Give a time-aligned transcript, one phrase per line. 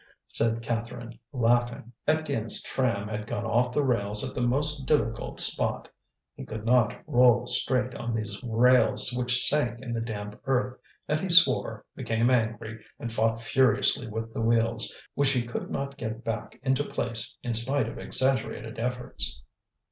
[0.29, 1.91] said Catherine, laughing.
[2.07, 5.89] Étienne's tram had gone off the rails at the most difficult spot.
[6.33, 11.19] He could not roll straight on these rails which sank in the damp earth, and
[11.19, 16.23] he swore, became angry, and fought furiously with the wheels, which he could not get
[16.23, 19.43] back into place in spite of exaggerated efforts.